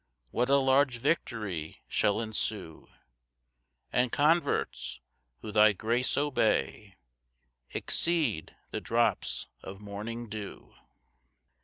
[0.31, 2.87] What a large victory shall ensue!
[3.93, 4.99] And converts,
[5.43, 6.95] who thy grace obey,
[7.69, 10.73] Exceed the drops of morning dew.